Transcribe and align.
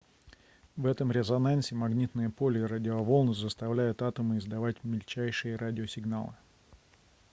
в 0.77 0.87
этом 0.87 1.11
резонансе 1.11 1.75
магнитное 1.75 2.31
поле 2.31 2.61
и 2.61 2.63
радиоволны 2.63 3.35
заставляют 3.35 4.01
атомы 4.01 4.39
издавать 4.39 4.83
мельчайшие 4.83 5.55
радиосигналы 5.55 6.35